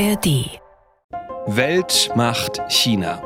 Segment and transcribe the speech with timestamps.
[0.00, 0.60] ARD.
[1.46, 3.20] Welt macht China.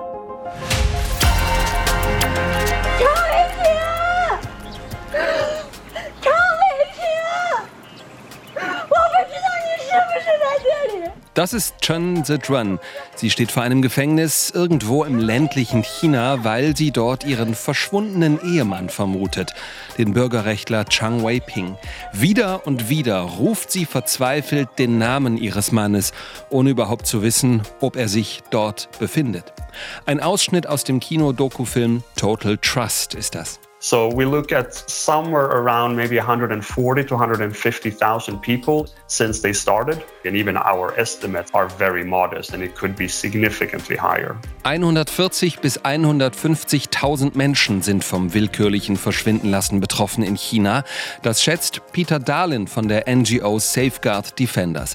[11.34, 12.78] Das ist Chen Zedrun.
[13.16, 18.90] Sie steht vor einem Gefängnis irgendwo im ländlichen China, weil sie dort ihren verschwundenen Ehemann
[18.90, 19.54] vermutet,
[19.96, 21.78] den Bürgerrechtler Chang Wei-ping.
[22.12, 26.12] Wieder und wieder ruft sie verzweifelt den Namen ihres Mannes,
[26.50, 29.54] ohne überhaupt zu wissen, ob er sich dort befindet.
[30.04, 33.58] Ein Ausschnitt aus dem Kino-Dokufilm Total Trust ist das.
[33.84, 40.00] So we look at somewhere around maybe 140 to 150,000 people since they started.
[40.24, 44.36] And even our estimates are very modest and it could be significantly higher.
[44.62, 50.84] 140 bis 150.000 Menschen sind vom willkürlichen Verschwindenlassen betroffen in China.
[51.22, 54.94] Das schätzt Peter Dahlin von der NGO Safeguard Defenders.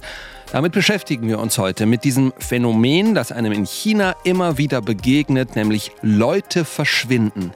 [0.52, 5.56] Damit beschäftigen wir uns heute mit diesem Phänomen, das einem in China immer wieder begegnet,
[5.58, 7.52] nämlich Leute verschwinden.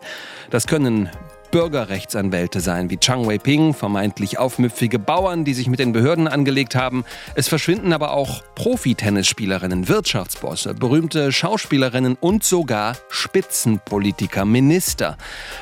[0.49, 1.09] Das können
[1.51, 7.05] Bürgerrechtsanwälte sein, wie Chang Wei-ping, vermeintlich aufmüpfige Bauern, die sich mit den Behörden angelegt haben.
[7.35, 15.17] Es verschwinden aber auch Profi-Tennisspielerinnen, Wirtschaftsbosse, berühmte Schauspielerinnen und sogar Spitzenpolitiker, Minister.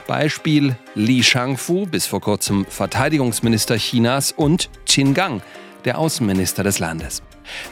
[0.07, 5.41] Beispiel Li Shangfu, bis vor kurzem Verteidigungsminister Chinas, und Qin Gang,
[5.85, 7.21] der Außenminister des Landes.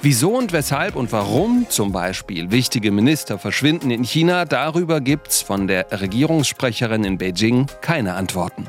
[0.02, 5.68] Wieso und weshalb und warum zum Beispiel wichtige Minister verschwinden in China, darüber gibt's von
[5.68, 8.68] der Regierungssprecherin in Beijing keine Antworten.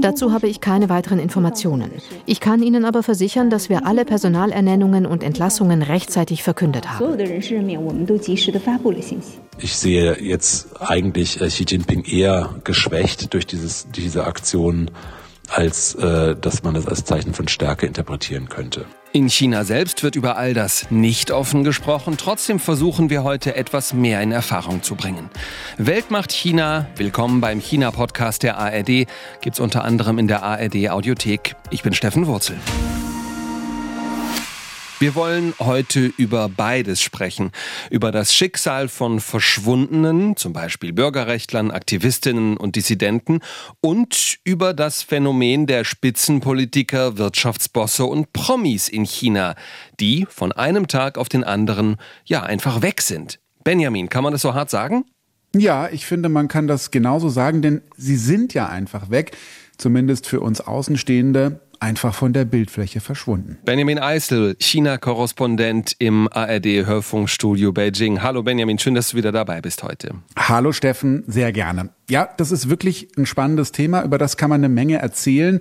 [0.00, 1.90] Dazu habe ich keine weiteren Informationen.
[2.24, 7.18] Ich kann Ihnen aber versichern, dass wir alle Personalernennungen und Entlassungen rechtzeitig verkündet haben.
[9.58, 14.90] Ich sehe jetzt eigentlich äh, Xi Jinping eher geschwächt durch dieses, diese Aktion
[15.48, 18.86] als äh, dass man es als Zeichen von Stärke interpretieren könnte.
[19.12, 22.16] In China selbst wird über all das nicht offen gesprochen.
[22.18, 25.30] Trotzdem versuchen wir heute etwas mehr in Erfahrung zu bringen.
[25.78, 29.06] Weltmacht China, willkommen beim China-Podcast der ARD,
[29.40, 31.54] gibt's unter anderem in der ARD Audiothek.
[31.70, 32.56] Ich bin Steffen Wurzel.
[35.00, 37.50] Wir wollen heute über beides sprechen.
[37.90, 43.40] Über das Schicksal von Verschwundenen, zum Beispiel Bürgerrechtlern, Aktivistinnen und Dissidenten,
[43.80, 49.56] und über das Phänomen der Spitzenpolitiker, Wirtschaftsbosse und Promis in China,
[49.98, 53.40] die von einem Tag auf den anderen ja einfach weg sind.
[53.64, 55.06] Benjamin, kann man das so hart sagen?
[55.56, 59.36] Ja, ich finde, man kann das genauso sagen, denn sie sind ja einfach weg,
[59.76, 63.58] zumindest für uns Außenstehende einfach von der Bildfläche verschwunden.
[63.66, 68.22] Benjamin Eisel, China-Korrespondent im ARD-Hörfunkstudio Beijing.
[68.22, 70.14] Hallo Benjamin, schön, dass du wieder dabei bist heute.
[70.34, 71.90] Hallo Steffen, sehr gerne.
[72.08, 75.60] Ja, das ist wirklich ein spannendes Thema, über das kann man eine Menge erzählen.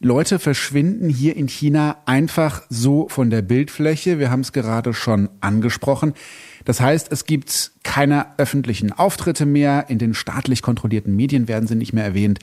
[0.00, 4.18] Leute verschwinden hier in China einfach so von der Bildfläche.
[4.18, 6.14] Wir haben es gerade schon angesprochen.
[6.64, 9.86] Das heißt, es gibt keine öffentlichen Auftritte mehr.
[9.88, 12.38] In den staatlich kontrollierten Medien werden sie nicht mehr erwähnt.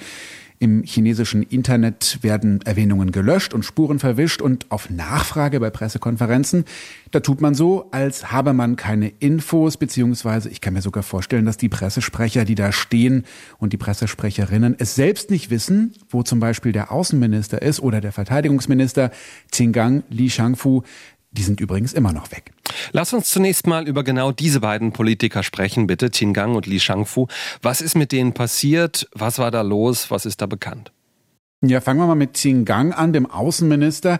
[0.66, 6.66] Im chinesischen Internet werden Erwähnungen gelöscht und Spuren verwischt und auf Nachfrage bei Pressekonferenzen,
[7.12, 11.46] da tut man so, als habe man keine Infos, beziehungsweise ich kann mir sogar vorstellen,
[11.46, 13.26] dass die Pressesprecher, die da stehen
[13.60, 18.12] und die Pressesprecherinnen es selbst nicht wissen, wo zum Beispiel der Außenminister ist oder der
[18.12, 19.12] Verteidigungsminister
[19.52, 20.82] Qinggang Li Shangfu,
[21.36, 22.52] die sind übrigens immer noch weg.
[22.92, 27.28] Lass uns zunächst mal über genau diese beiden Politiker sprechen, bitte, Qinggang und Li Shangfu.
[27.62, 29.08] Was ist mit denen passiert?
[29.14, 30.12] Was war da los?
[30.12, 30.92] Was ist da bekannt?
[31.62, 34.20] Ja, fangen wir mal mit Qinggang an, dem Außenminister.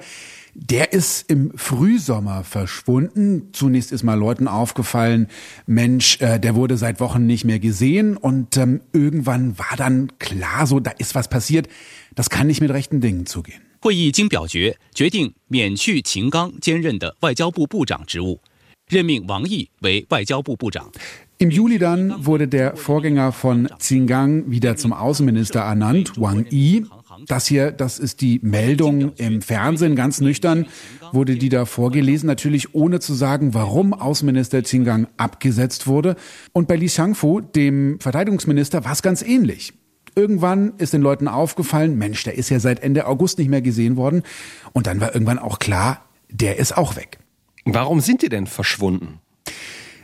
[0.58, 3.50] Der ist im Frühsommer verschwunden.
[3.52, 5.28] Zunächst ist mal Leuten aufgefallen,
[5.66, 10.66] Mensch, äh, der wurde seit Wochen nicht mehr gesehen und ähm, irgendwann war dann klar,
[10.66, 11.68] so da ist was passiert.
[12.16, 13.65] Das kann nicht mit rechten Dingen zugehen.
[13.85, 18.41] 会议经表决，决定免去秦刚兼任的外交部部长职务，
[18.89, 20.91] 任命王毅为外交部部长。
[21.39, 26.85] Im Juli dann wurde der Vorgänger von Xingang wieder zum Außenminister ernannt, Wang Yi.
[27.27, 30.67] Das hier, das ist die Meldung im Fernsehen, ganz nüchtern
[31.13, 36.17] wurde die da vorgelesen, natürlich ohne zu sagen, warum Außenminister Xingang abgesetzt wurde.
[36.53, 39.73] Und bei Li Shangfu, dem Verteidigungsminister, war es ganz ähnlich.
[40.16, 43.98] Irgendwann ist den Leuten aufgefallen, Mensch, der ist ja seit Ende August nicht mehr gesehen
[43.98, 44.24] worden.
[44.74, 47.20] Und dann war irgendwann auch klar, der ist auch weg.
[47.66, 49.20] Warum sind die denn verschwunden?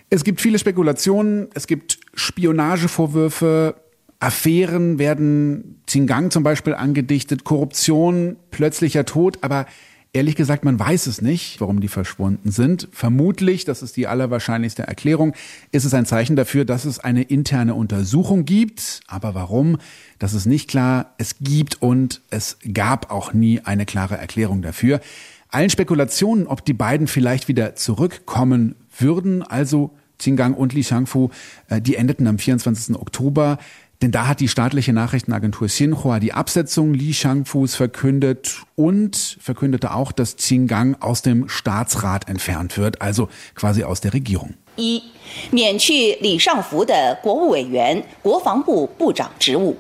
[0.10, 3.76] Es gibt viele Spekulationen, es gibt Spionagevorwürfe,
[4.20, 9.66] Affären werden Xingang zum Beispiel angedichtet, Korruption, plötzlicher Tod, aber
[10.14, 12.90] Ehrlich gesagt, man weiß es nicht, warum die verschwunden sind.
[12.92, 15.34] Vermutlich, das ist die allerwahrscheinlichste Erklärung,
[15.72, 19.00] ist es ein Zeichen dafür, dass es eine interne Untersuchung gibt.
[19.08, 19.78] Aber warum?
[20.20, 21.14] Das ist nicht klar.
[21.18, 25.00] Es gibt und es gab auch nie eine klare Erklärung dafür.
[25.48, 31.30] allen Spekulationen, ob die beiden vielleicht wieder zurückkommen würden, also Xingang und Li Shangfu,
[31.68, 32.96] äh, die endeten am 24.
[32.96, 33.60] Oktober.
[34.03, 40.13] Denn da hat die staatliche Nachrichtenagentur Xinhua die Absetzung Li Shangfus verkündet und verkündete auch,
[40.13, 44.55] dass Xingang aus dem Staatsrat entfernt wird, also quasi aus der Regierung.
[44.77, 45.03] 一、
[45.51, 49.75] 免去李尚福的国务委员、国防部部长职务；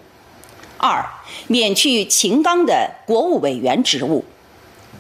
[0.79, 1.05] 二、
[1.49, 4.25] 免去秦刚的国务委员职务；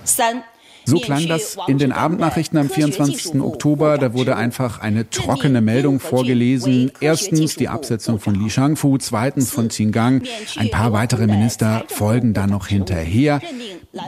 [0.05, 0.44] 三。
[0.86, 3.42] so klang das in den Abendnachrichten am 24.
[3.42, 3.98] Oktober.
[3.98, 6.92] Da wurde einfach eine trockene Meldung vorgelesen.
[7.00, 10.24] Erstens die Absetzung von Li Shangfu, zweitens von Qinggang.
[10.57, 13.42] Ein paar weitere Minister folgen dann noch hinterher.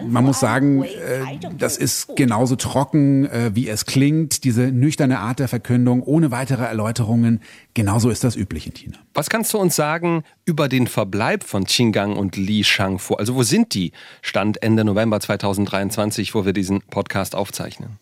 [0.07, 4.43] Man muss sagen, äh, das ist genauso trocken, äh, wie es klingt.
[4.43, 7.41] Diese nüchterne Art der Verkündung ohne weitere Erläuterungen.
[7.73, 8.97] Genauso ist das üblich in China.
[9.13, 13.15] Was kannst du uns sagen über den Verbleib von Qinggang und Li Shangfu?
[13.15, 13.91] Also wo sind die?
[14.21, 17.99] Stand Ende November 2023, wo wir diesen Podcast aufzeichnen.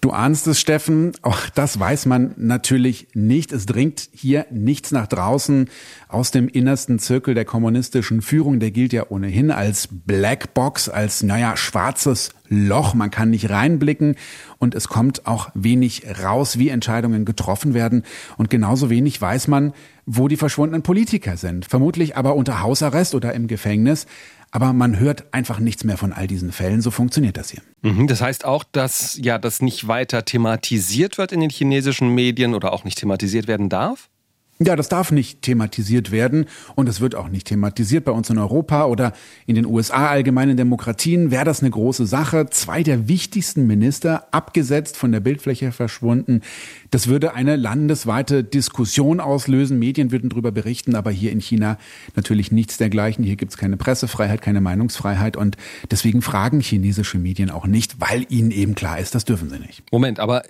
[0.00, 1.12] Du ahnst es, Steffen.
[1.22, 3.52] Auch das weiß man natürlich nicht.
[3.52, 5.70] Es dringt hier nichts nach draußen
[6.08, 8.60] aus dem innersten Zirkel der kommunistischen Führung.
[8.60, 12.92] Der gilt ja ohnehin als Blackbox, als, naja, schwarzes Loch.
[12.92, 14.16] Man kann nicht reinblicken
[14.58, 18.02] und es kommt auch wenig raus, wie Entscheidungen getroffen werden.
[18.36, 19.72] Und genauso wenig weiß man,
[20.04, 21.64] wo die verschwundenen Politiker sind.
[21.64, 24.06] Vermutlich aber unter Hausarrest oder im Gefängnis
[24.54, 26.80] aber man hört einfach nichts mehr von all diesen Fällen.
[26.80, 27.60] So funktioniert das hier.
[27.82, 32.54] Mhm, das heißt auch, dass ja das nicht weiter thematisiert wird in den chinesischen Medien
[32.54, 34.08] oder auch nicht thematisiert werden darf?
[34.64, 38.38] Ja, das darf nicht thematisiert werden und es wird auch nicht thematisiert bei uns in
[38.38, 39.12] Europa oder
[39.46, 41.30] in den USA allgemeinen Demokratien.
[41.30, 42.46] Wäre das eine große Sache?
[42.50, 46.40] Zwei der wichtigsten Minister abgesetzt, von der Bildfläche verschwunden.
[46.90, 49.78] Das würde eine landesweite Diskussion auslösen.
[49.78, 51.76] Medien würden darüber berichten, aber hier in China
[52.16, 53.24] natürlich nichts dergleichen.
[53.24, 55.56] Hier gibt es keine Pressefreiheit, keine Meinungsfreiheit und
[55.90, 59.82] deswegen fragen chinesische Medien auch nicht, weil ihnen eben klar ist, das dürfen sie nicht.
[59.92, 60.42] Moment, aber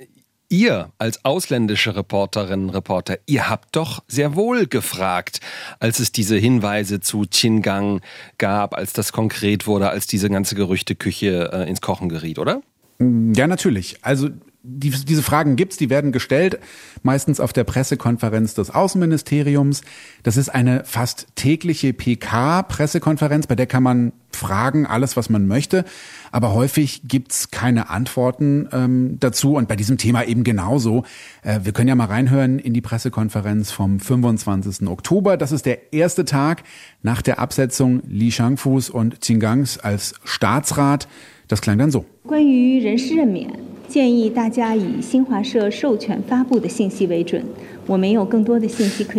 [0.55, 5.41] Ihr als ausländische Reporterinnen und Reporter, ihr habt doch sehr wohl gefragt,
[5.81, 8.03] als es diese Hinweise zu Qingang
[8.39, 12.63] gab, als das konkret wurde, als diese ganze Gerüchteküche äh, ins Kochen geriet, oder?
[13.01, 13.97] Ja, natürlich.
[14.03, 14.29] Also
[14.67, 16.59] die, diese Fragen gibt's, die werden gestellt,
[17.03, 19.83] meistens auf der Pressekonferenz des Außenministeriums.
[20.23, 25.85] Das ist eine fast tägliche PK-Pressekonferenz, bei der kann man fragen, alles, was man möchte.
[26.33, 31.05] Aber häufig gibt's keine Antworten ähm, dazu und bei diesem Thema eben genauso.
[31.43, 34.89] Äh, wir können ja mal reinhören in die Pressekonferenz vom 25.
[34.89, 35.37] Oktober.
[35.37, 36.65] Das ist der erste Tag
[37.03, 41.07] nach der Absetzung Li Shangfus und Qinggangs als Staatsrat.
[41.49, 42.05] Das klang dann so.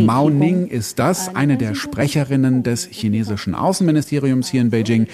[0.06, 5.08] Mao Ning ist das, eine der Sprecherinnen des chinesischen Außenministeriums hier in Beijing,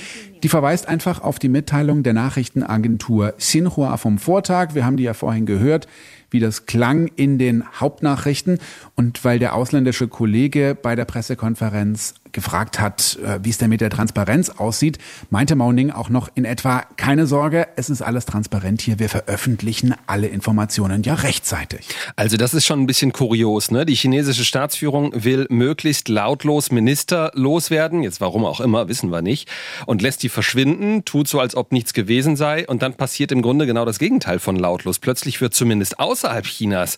[0.43, 4.73] die verweist einfach auf die Mitteilung der Nachrichtenagentur Xinhua vom Vortag.
[4.73, 5.87] Wir haben die ja vorhin gehört
[6.31, 8.57] wie das klang in den Hauptnachrichten.
[8.95, 13.81] Und weil der ausländische Kollege bei der Pressekonferenz gefragt hat, äh, wie es denn mit
[13.81, 14.99] der Transparenz aussieht,
[15.29, 19.93] meinte Mauning auch noch in etwa, keine Sorge, es ist alles transparent hier, wir veröffentlichen
[20.07, 21.89] alle Informationen ja rechtzeitig.
[22.15, 23.85] Also das ist schon ein bisschen kurios, ne?
[23.85, 29.49] Die chinesische Staatsführung will möglichst lautlos Minister loswerden, jetzt warum auch immer, wissen wir nicht,
[29.85, 33.41] und lässt die verschwinden, tut so, als ob nichts gewesen sei, und dann passiert im
[33.41, 34.99] Grunde genau das Gegenteil von lautlos.
[34.99, 36.97] Plötzlich wird zumindest außerhalb Chinas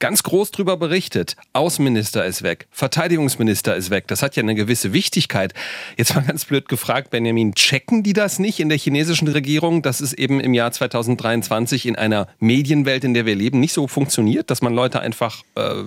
[0.00, 1.36] ganz groß drüber berichtet.
[1.52, 4.08] Außenminister ist weg, Verteidigungsminister ist weg.
[4.08, 5.54] Das hat ja eine gewisse Wichtigkeit.
[5.96, 10.00] Jetzt mal ganz blöd gefragt, Benjamin, checken die das nicht in der chinesischen Regierung, dass
[10.00, 14.50] es eben im Jahr 2023 in einer Medienwelt, in der wir leben, nicht so funktioniert,
[14.50, 15.84] dass man Leute einfach äh,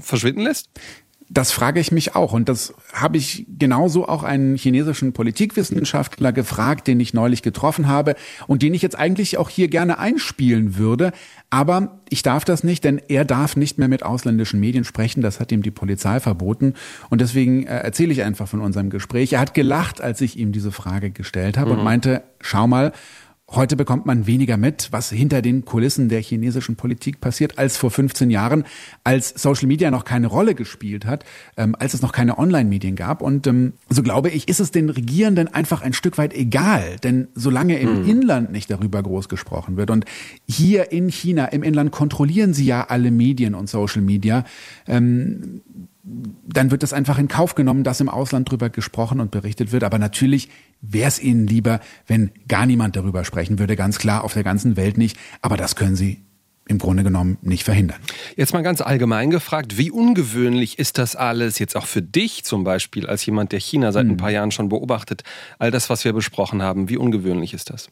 [0.00, 0.68] verschwinden lässt?
[1.30, 2.32] Das frage ich mich auch.
[2.32, 8.14] Und das habe ich genauso auch einen chinesischen Politikwissenschaftler gefragt, den ich neulich getroffen habe
[8.46, 11.12] und den ich jetzt eigentlich auch hier gerne einspielen würde.
[11.50, 15.22] Aber ich darf das nicht, denn er darf nicht mehr mit ausländischen Medien sprechen.
[15.22, 16.74] Das hat ihm die Polizei verboten.
[17.10, 19.32] Und deswegen äh, erzähle ich einfach von unserem Gespräch.
[19.32, 21.78] Er hat gelacht, als ich ihm diese Frage gestellt habe mhm.
[21.78, 22.92] und meinte, schau mal,
[23.56, 27.90] Heute bekommt man weniger mit, was hinter den Kulissen der chinesischen Politik passiert, als vor
[27.90, 28.64] 15 Jahren,
[29.04, 31.24] als Social Media noch keine Rolle gespielt hat,
[31.56, 33.22] ähm, als es noch keine Online-Medien gab.
[33.22, 36.96] Und ähm, so glaube ich, ist es den Regierenden einfach ein Stück weit egal.
[37.04, 38.08] Denn solange im mhm.
[38.08, 40.04] Inland nicht darüber groß gesprochen wird und
[40.48, 44.44] hier in China, im Inland kontrollieren sie ja alle Medien und Social Media,
[44.88, 45.62] ähm,
[46.04, 49.84] dann wird das einfach in Kauf genommen, dass im Ausland drüber gesprochen und berichtet wird.
[49.84, 50.50] Aber natürlich
[50.82, 54.76] wäre es ihnen lieber, wenn gar niemand darüber sprechen würde, ganz klar, auf der ganzen
[54.76, 55.16] Welt nicht.
[55.40, 56.22] Aber das können sie
[56.66, 57.98] im Grunde genommen nicht verhindern.
[58.36, 62.64] Jetzt mal ganz allgemein gefragt, wie ungewöhnlich ist das alles jetzt auch für dich zum
[62.64, 64.16] Beispiel, als jemand, der China seit ein hm.
[64.16, 65.22] paar Jahren schon beobachtet,
[65.58, 67.90] all das, was wir besprochen haben, wie ungewöhnlich ist das?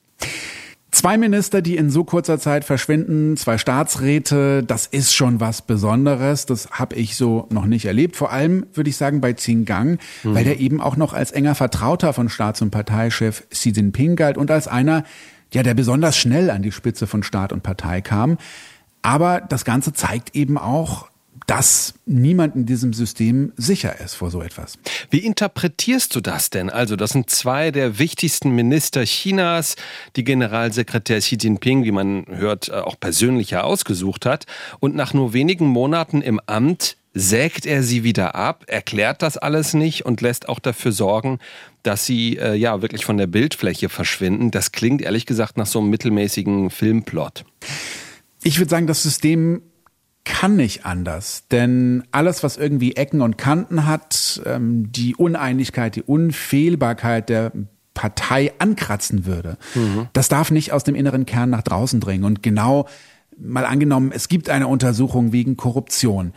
[0.93, 6.45] Zwei Minister, die in so kurzer Zeit verschwinden, zwei Staatsräte, das ist schon was Besonderes.
[6.45, 8.15] Das habe ich so noch nicht erlebt.
[8.15, 10.35] Vor allem würde ich sagen bei Xinjiang, mhm.
[10.35, 14.37] weil der eben auch noch als enger Vertrauter von Staats- und Parteichef Xi Jinping galt
[14.37, 15.05] und als einer,
[15.51, 18.37] ja, der besonders schnell an die Spitze von Staat und Partei kam.
[19.01, 21.09] Aber das Ganze zeigt eben auch,
[21.47, 24.79] dass niemand in diesem System sicher ist vor so etwas.
[25.11, 26.71] Wie interpretierst du das denn?
[26.71, 29.77] Also, das sind zwei der wichtigsten Minister Chinas,
[30.17, 34.47] die Generalsekretär Xi Jinping, wie man hört, äh, auch persönlich ausgesucht hat.
[34.81, 39.75] Und nach nur wenigen Monaten im Amt sägt er sie wieder ab, erklärt das alles
[39.75, 41.39] nicht und lässt auch dafür sorgen,
[41.83, 44.51] dass sie äh, ja wirklich von der Bildfläche verschwinden.
[44.51, 47.45] Das klingt ehrlich gesagt nach so einem mittelmäßigen Filmplot.
[48.43, 49.63] Ich würde sagen, das System
[50.25, 56.03] kann nicht anders, denn alles, was irgendwie Ecken und Kanten hat, ähm, die Uneinigkeit, die
[56.03, 57.53] Unfehlbarkeit der
[57.95, 60.09] Partei ankratzen würde, mhm.
[60.13, 62.25] das darf nicht aus dem inneren Kern nach draußen dringen.
[62.25, 62.87] Und genau
[63.37, 66.33] mal angenommen, es gibt eine Untersuchung wegen Korruption.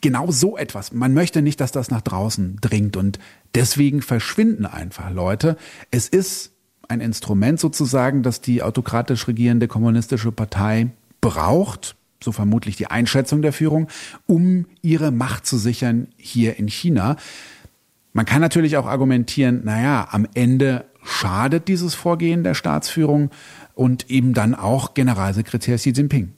[0.00, 0.92] Genau so etwas.
[0.92, 3.18] Man möchte nicht, dass das nach draußen dringt und
[3.54, 5.56] deswegen verschwinden einfach Leute.
[5.90, 6.52] Es ist
[6.88, 10.88] ein Instrument sozusagen, das die autokratisch regierende kommunistische Partei
[11.20, 13.88] braucht, so vermutlich die Einschätzung der Führung,
[14.26, 17.16] um ihre Macht zu sichern hier in China.
[18.12, 23.30] Man kann natürlich auch argumentieren, naja, am Ende schadet dieses Vorgehen der Staatsführung
[23.74, 26.32] und eben dann auch Generalsekretär Xi Jinping.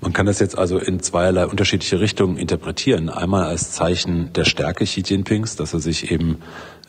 [0.00, 3.08] Man kann das jetzt also in zweierlei unterschiedliche Richtungen interpretieren.
[3.08, 6.38] Einmal als Zeichen der Stärke Xi Jinpings, dass er sich eben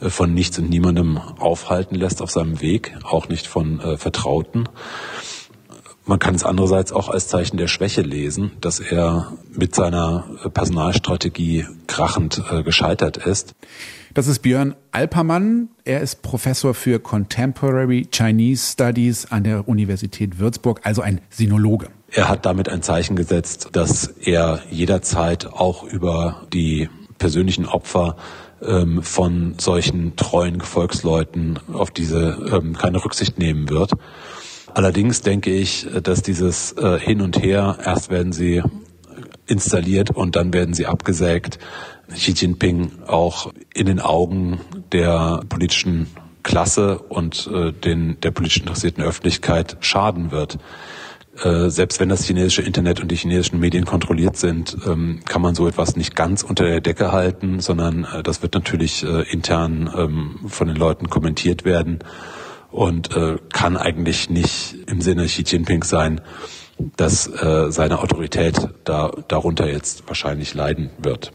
[0.02, 4.68] äh, von nichts und niemandem aufhalten lässt auf seinem Weg, auch nicht von äh, Vertrauten.
[6.08, 10.24] Man kann es andererseits auch als Zeichen der Schwäche lesen, dass er mit seiner
[10.54, 13.54] Personalstrategie krachend äh, gescheitert ist.
[14.14, 15.68] Das ist Björn Alpermann.
[15.84, 21.90] Er ist Professor für Contemporary Chinese Studies an der Universität Würzburg, also ein Sinologe.
[22.10, 28.16] Er hat damit ein Zeichen gesetzt, dass er jederzeit auch über die persönlichen Opfer
[28.62, 33.92] ähm, von solchen treuen Gefolgsleuten auf diese ähm, keine Rücksicht nehmen wird.
[34.78, 38.62] Allerdings denke ich, dass dieses äh, Hin und Her, erst werden sie
[39.48, 41.58] installiert und dann werden sie abgesägt,
[42.14, 44.60] Xi Jinping auch in den Augen
[44.92, 46.06] der politischen
[46.44, 50.60] Klasse und äh, den, der politisch interessierten Öffentlichkeit schaden wird.
[51.44, 55.56] Äh, selbst wenn das chinesische Internet und die chinesischen Medien kontrolliert sind, ähm, kann man
[55.56, 59.92] so etwas nicht ganz unter der Decke halten, sondern äh, das wird natürlich äh, intern
[59.98, 61.98] ähm, von den Leuten kommentiert werden
[62.72, 66.22] und äh, kann eigentlich nicht im Sinne Xi Jinping sein,
[66.96, 71.32] dass äh, seine Autorität da, darunter jetzt wahrscheinlich leiden wird.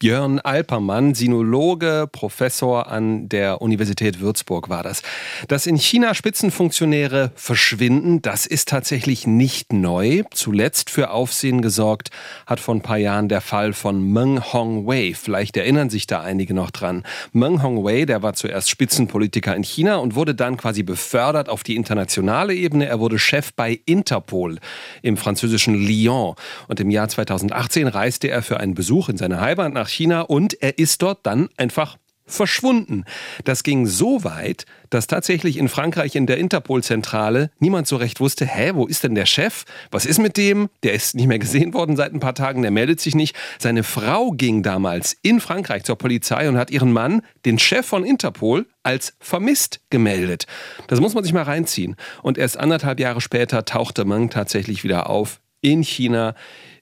[0.00, 5.02] Björn Alpermann, Sinologe, Professor an der Universität Würzburg war das.
[5.48, 10.22] Dass in China Spitzenfunktionäre verschwinden, das ist tatsächlich nicht neu.
[10.32, 12.10] Zuletzt für Aufsehen gesorgt
[12.46, 15.14] hat vor ein paar Jahren der Fall von Meng Hongwei.
[15.20, 17.02] Vielleicht erinnern sich da einige noch dran.
[17.32, 21.74] Meng Hongwei, der war zuerst Spitzenpolitiker in China und wurde dann quasi befördert auf die
[21.74, 22.86] internationale Ebene.
[22.86, 24.60] Er wurde Chef bei Interpol
[25.02, 26.36] im französischen Lyon.
[26.68, 30.20] Und im Jahr 2018 reiste er für einen Besuch in seine Heimat nach nach China
[30.20, 33.04] und er ist dort dann einfach verschwunden.
[33.44, 38.44] Das ging so weit, dass tatsächlich in Frankreich in der Interpol-Zentrale niemand so recht wusste,
[38.44, 39.64] hä, wo ist denn der Chef?
[39.90, 40.68] Was ist mit dem?
[40.82, 43.34] Der ist nicht mehr gesehen worden seit ein paar Tagen, der meldet sich nicht.
[43.58, 48.04] Seine Frau ging damals in Frankreich zur Polizei und hat ihren Mann, den Chef von
[48.04, 50.46] Interpol, als vermisst gemeldet.
[50.88, 51.96] Das muss man sich mal reinziehen.
[52.22, 56.34] Und erst anderthalb Jahre später tauchte Meng tatsächlich wieder auf in China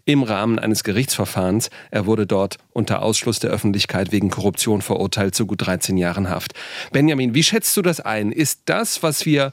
[0.07, 1.69] im Rahmen eines Gerichtsverfahrens.
[1.91, 6.55] Er wurde dort unter Ausschluss der Öffentlichkeit wegen Korruption verurteilt zu gut 13 Jahren Haft.
[6.93, 8.33] Benjamin, wie schätzt du das ein?
[8.33, 9.53] Ist das, was wir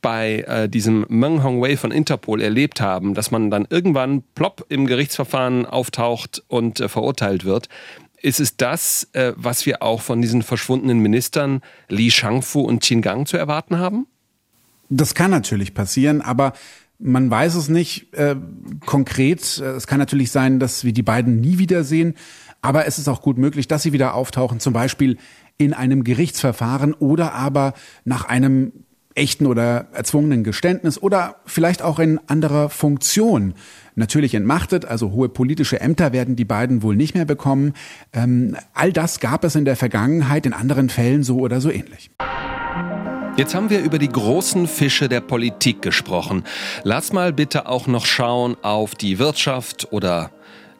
[0.00, 4.86] bei äh, diesem Meng Hongwei von Interpol erlebt haben, dass man dann irgendwann plopp im
[4.86, 7.68] Gerichtsverfahren auftaucht und äh, verurteilt wird,
[8.20, 13.02] ist es das, äh, was wir auch von diesen verschwundenen Ministern Li Shangfu und Qin
[13.02, 14.06] Gang zu erwarten haben?
[14.88, 16.52] Das kann natürlich passieren, aber
[17.02, 18.36] man weiß es nicht äh,
[18.86, 19.42] konkret.
[19.58, 22.14] Es kann natürlich sein, dass wir die beiden nie wiedersehen,
[22.60, 25.18] aber es ist auch gut möglich, dass sie wieder auftauchen, zum Beispiel
[25.58, 28.72] in einem Gerichtsverfahren oder aber nach einem
[29.14, 33.54] echten oder erzwungenen Geständnis oder vielleicht auch in anderer Funktion.
[33.94, 37.74] Natürlich entmachtet, also hohe politische Ämter werden die beiden wohl nicht mehr bekommen.
[38.12, 42.10] Ähm, all das gab es in der Vergangenheit, in anderen Fällen so oder so ähnlich.
[43.34, 46.44] Jetzt haben wir über die großen Fische der Politik gesprochen.
[46.84, 50.30] Lass mal bitte auch noch schauen auf die Wirtschaft oder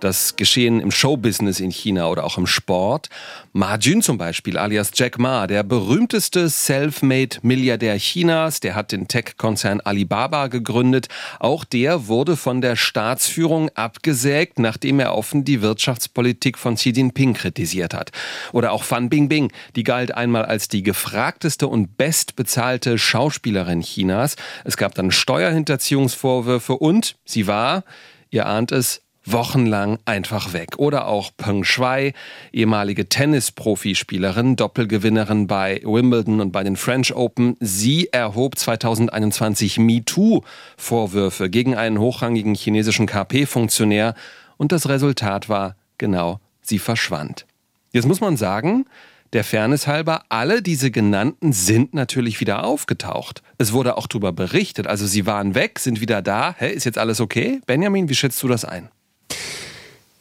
[0.03, 3.09] das Geschehen im Showbusiness in China oder auch im Sport.
[3.53, 9.81] Ma Jun zum Beispiel, alias Jack Ma, der berühmteste Self-Made-Milliardär Chinas, der hat den Tech-Konzern
[9.81, 11.09] Alibaba gegründet.
[11.39, 17.35] Auch der wurde von der Staatsführung abgesägt, nachdem er offen die Wirtschaftspolitik von Xi Jinping
[17.35, 18.11] kritisiert hat.
[18.53, 24.37] Oder auch Fan Bingbing, die galt einmal als die gefragteste und bestbezahlte Schauspielerin Chinas.
[24.65, 27.85] Es gab dann Steuerhinterziehungsvorwürfe und sie war,
[28.31, 30.79] ihr ahnt es, wochenlang einfach weg.
[30.79, 32.13] Oder auch Peng Shuai,
[32.53, 37.57] ehemalige Tennis-Profispielerin, Doppelgewinnerin bei Wimbledon und bei den French Open.
[37.61, 44.15] Sie erhob 2021 MeToo-Vorwürfe gegen einen hochrangigen chinesischen KP-Funktionär
[44.57, 47.47] und das Resultat war genau, sie verschwand.
[47.93, 48.87] Jetzt muss man sagen,
[49.33, 53.43] der Fairness halber, alle diese genannten sind natürlich wieder aufgetaucht.
[53.57, 54.87] Es wurde auch darüber berichtet.
[54.87, 56.55] Also sie waren weg, sind wieder da.
[56.59, 57.61] Hä, ist jetzt alles okay?
[57.67, 58.91] Benjamin, wie schätzt du das ein?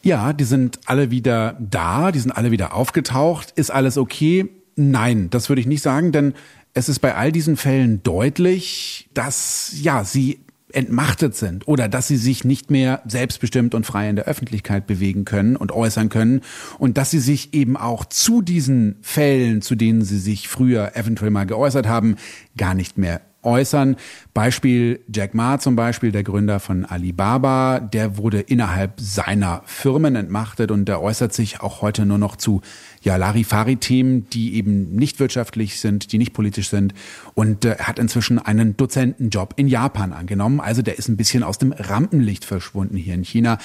[0.03, 3.51] Ja, die sind alle wieder da, die sind alle wieder aufgetaucht.
[3.55, 4.49] Ist alles okay?
[4.75, 6.33] Nein, das würde ich nicht sagen, denn
[6.73, 10.39] es ist bei all diesen Fällen deutlich, dass ja, sie
[10.73, 15.25] entmachtet sind oder dass sie sich nicht mehr selbstbestimmt und frei in der Öffentlichkeit bewegen
[15.25, 16.41] können und äußern können
[16.79, 21.31] und dass sie sich eben auch zu diesen Fällen, zu denen sie sich früher eventuell
[21.31, 22.15] mal geäußert haben,
[22.55, 23.95] gar nicht mehr äußern.
[24.33, 30.71] Beispiel Jack Ma zum Beispiel, der Gründer von Alibaba, der wurde innerhalb seiner Firmen entmachtet
[30.71, 32.62] und der äußert sich auch heute nur noch zu
[33.01, 36.93] ja, Larifari-Themen, die eben nicht wirtschaftlich sind, die nicht politisch sind
[37.33, 40.60] und äh, hat inzwischen einen Dozentenjob in Japan angenommen.
[40.60, 43.57] Also der ist ein bisschen aus dem Rampenlicht verschwunden hier in China.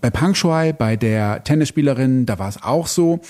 [0.00, 3.20] Bei Pang Shuai, bei der Tennisspielerin, da war es auch so.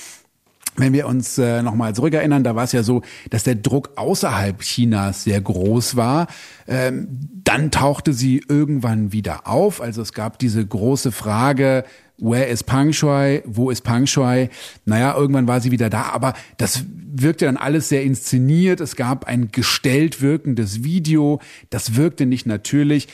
[0.76, 4.60] Wenn wir uns äh, nochmal zurückerinnern, da war es ja so, dass der Druck außerhalb
[4.60, 6.26] Chinas sehr groß war.
[6.66, 7.08] Ähm,
[7.44, 9.80] dann tauchte sie irgendwann wieder auf.
[9.80, 11.84] Also es gab diese große Frage,
[12.18, 13.42] where is Pang Shui?
[13.44, 14.48] Wo ist Pang Shui?
[14.84, 16.84] Naja, irgendwann war sie wieder da, aber das
[17.16, 18.80] wirkte dann alles sehr inszeniert.
[18.80, 21.40] Es gab ein gestellt wirkendes Video.
[21.70, 23.08] Das wirkte nicht natürlich.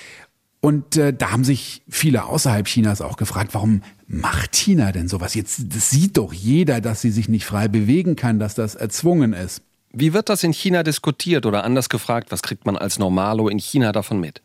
[0.60, 5.34] Und äh, da haben sich viele außerhalb Chinas auch gefragt, warum macht China denn sowas?
[5.34, 9.32] Jetzt das sieht doch jeder, dass sie sich nicht frei bewegen kann, dass das erzwungen
[9.32, 9.62] ist.
[9.92, 13.58] Wie wird das in China diskutiert oder anders gefragt, was kriegt man als Normalo in
[13.58, 14.42] China davon mit?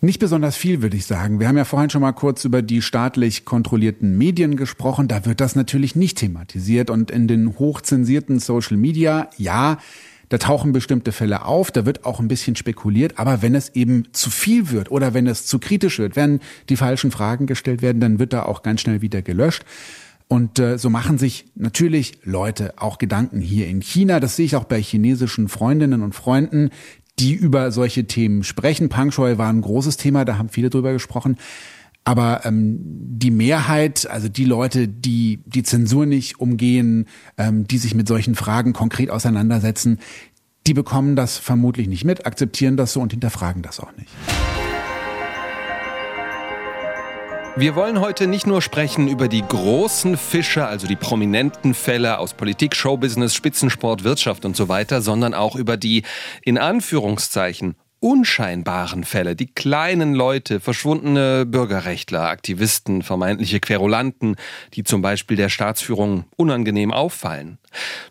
[0.00, 1.40] Nicht besonders viel, würde ich sagen.
[1.40, 5.08] Wir haben ja vorhin schon mal kurz über die staatlich kontrollierten Medien gesprochen.
[5.08, 6.90] Da wird das natürlich nicht thematisiert.
[6.90, 9.78] Und in den hochzensierten Social Media, ja,
[10.28, 14.04] da tauchen bestimmte Fälle auf, da wird auch ein bisschen spekuliert, aber wenn es eben
[14.12, 18.00] zu viel wird oder wenn es zu kritisch wird, wenn die falschen Fragen gestellt werden,
[18.00, 19.64] dann wird da auch ganz schnell wieder gelöscht.
[20.28, 24.20] Und äh, so machen sich natürlich Leute auch Gedanken hier in China.
[24.20, 26.68] Das sehe ich auch bei chinesischen Freundinnen und Freunden,
[27.18, 28.90] die über solche Themen sprechen.
[28.90, 31.38] Pangshui war ein großes Thema, da haben viele drüber gesprochen.
[32.08, 37.04] Aber ähm, die Mehrheit, also die Leute, die die Zensur nicht umgehen,
[37.36, 39.98] ähm, die sich mit solchen Fragen konkret auseinandersetzen,
[40.66, 44.08] die bekommen das vermutlich nicht mit, akzeptieren das so und hinterfragen das auch nicht.
[47.58, 52.32] Wir wollen heute nicht nur sprechen über die großen Fische, also die prominenten Fälle aus
[52.32, 56.04] Politik, Showbusiness, Spitzensport, Wirtschaft und so weiter, sondern auch über die
[56.40, 64.36] in Anführungszeichen unscheinbaren Fälle, die kleinen Leute, verschwundene Bürgerrechtler, Aktivisten, vermeintliche Querulanten,
[64.74, 67.58] die zum Beispiel der Staatsführung unangenehm auffallen.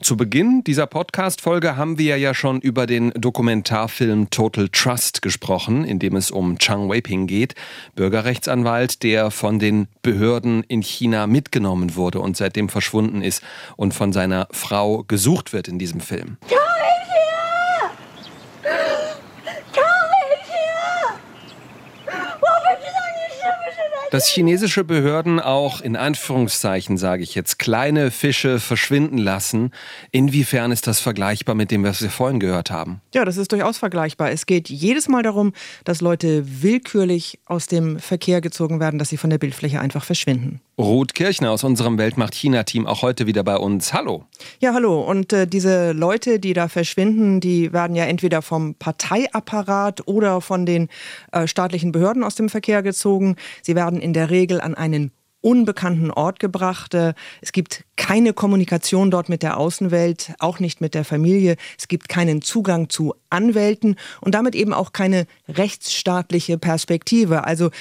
[0.01, 5.99] Zu Beginn dieser Podcast-Folge haben wir ja schon über den Dokumentarfilm Total Trust gesprochen, in
[5.99, 7.55] dem es um Chang Weiping geht,
[7.95, 13.41] Bürgerrechtsanwalt, der von den Behörden in China mitgenommen wurde und seitdem verschwunden ist
[13.77, 16.37] und von seiner Frau gesucht wird in diesem Film.
[16.49, 16.57] Ja!
[24.09, 29.71] Dass chinesische Behörden auch in Anführungszeichen, sage ich jetzt, kleine Fische verschwinden lassen,
[30.11, 33.01] inwiefern ist das vergleichbar mit dem, was wir vorhin gehört haben?
[33.13, 34.31] Ja, das ist durchaus vergleichbar.
[34.31, 35.51] Es geht jedes Mal darum,
[35.83, 40.61] dass Leute willkürlich aus dem Verkehr gezogen werden, dass sie von der Bildfläche einfach verschwinden.
[40.79, 43.93] Ruth Kirchner aus unserem Weltmacht-China-Team auch heute wieder bei uns.
[43.93, 44.25] Hallo.
[44.59, 45.01] Ja, hallo.
[45.01, 50.67] Und äh, diese Leute, die da verschwinden, die werden ja entweder vom Parteiapparat oder von
[50.67, 50.89] den
[51.31, 53.37] äh, staatlichen Behörden aus dem Verkehr gezogen.
[53.63, 55.11] Sie werden in der Regel an einen
[55.41, 56.93] unbekannten Ort gebracht.
[56.93, 61.55] Äh, es gibt keine Kommunikation dort mit der Außenwelt, auch nicht mit der Familie.
[61.79, 67.45] Es gibt keinen Zugang zu Anwälten und damit eben auch keine rechtsstaatliche Perspektive.
[67.45, 67.71] Also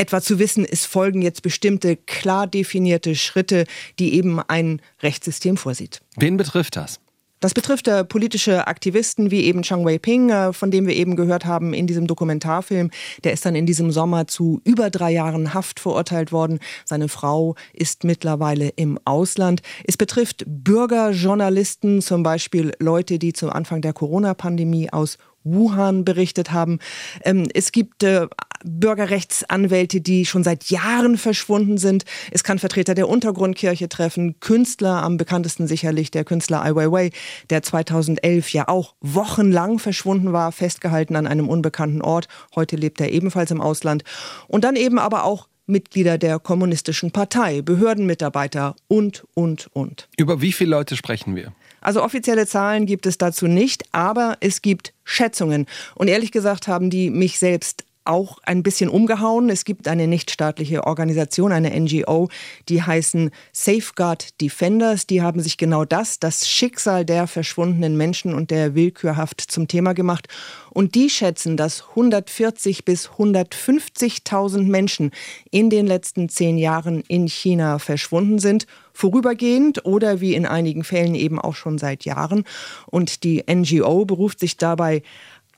[0.00, 3.66] etwa zu wissen, es folgen jetzt bestimmte klar definierte Schritte,
[3.98, 6.00] die eben ein Rechtssystem vorsieht.
[6.16, 7.00] Wen betrifft das?
[7.40, 11.46] Das betrifft äh, politische Aktivisten wie eben Chang Wei-ping, äh, von dem wir eben gehört
[11.46, 12.90] haben in diesem Dokumentarfilm.
[13.24, 16.60] Der ist dann in diesem Sommer zu über drei Jahren Haft verurteilt worden.
[16.84, 19.62] Seine Frau ist mittlerweile im Ausland.
[19.84, 26.78] Es betrifft Bürgerjournalisten, zum Beispiel Leute, die zum Anfang der Corona-Pandemie aus Wuhan berichtet haben.
[27.24, 28.26] Ähm, es gibt äh,
[28.64, 32.04] Bürgerrechtsanwälte, die schon seit Jahren verschwunden sind.
[32.30, 37.10] Es kann Vertreter der Untergrundkirche treffen, Künstler, am bekanntesten sicherlich der Künstler Ai Weiwei,
[37.50, 42.28] der 2011 ja auch wochenlang verschwunden war, festgehalten an einem unbekannten Ort.
[42.54, 44.04] Heute lebt er ebenfalls im Ausland.
[44.48, 50.08] Und dann eben aber auch Mitglieder der Kommunistischen Partei, Behördenmitarbeiter und, und, und.
[50.16, 51.52] Über wie viele Leute sprechen wir?
[51.80, 55.66] Also offizielle Zahlen gibt es dazu nicht, aber es gibt Schätzungen.
[55.94, 59.48] Und ehrlich gesagt haben die mich selbst auch ein bisschen umgehauen.
[59.48, 62.28] Es gibt eine nichtstaatliche Organisation, eine NGO,
[62.68, 65.06] die heißen Safeguard Defenders.
[65.06, 69.94] Die haben sich genau das, das Schicksal der verschwundenen Menschen und der Willkürhaft zum Thema
[69.94, 70.26] gemacht.
[70.70, 75.12] Und die schätzen, dass 140 bis 150.000 Menschen
[75.50, 81.14] in den letzten zehn Jahren in China verschwunden sind vorübergehend oder wie in einigen Fällen
[81.14, 82.44] eben auch schon seit Jahren.
[82.86, 85.02] Und die NGO beruft sich dabei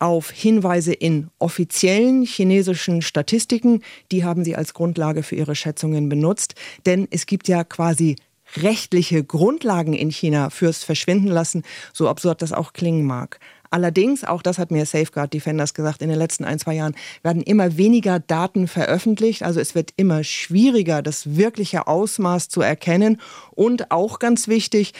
[0.02, 3.82] auf Hinweise in offiziellen chinesischen Statistiken.
[4.10, 6.56] Die haben sie als Grundlage für ihre Schätzungen benutzt.
[6.86, 8.16] Denn es gibt ja quasi
[8.56, 11.62] rechtliche Grundlagen in China fürs Verschwinden lassen,
[11.92, 13.38] so absurd das auch klingen mag.
[13.70, 17.40] Allerdings, auch das hat mir Safeguard Defenders gesagt, in den letzten ein, zwei Jahren werden
[17.40, 19.44] immer weniger Daten veröffentlicht.
[19.44, 23.20] Also es wird immer schwieriger, das wirkliche Ausmaß zu erkennen.
[23.52, 24.94] Und auch ganz wichtig,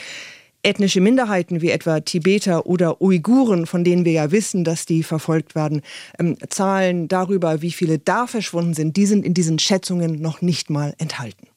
[0.63, 5.55] ethnische Minderheiten wie etwa Tibeter oder Uiguren, von denen wir ja wissen, dass die verfolgt
[5.55, 5.81] werden,
[6.19, 10.69] ähm, Zahlen darüber, wie viele da verschwunden sind, die sind in diesen Schätzungen noch nicht
[10.69, 11.47] mal enthalten.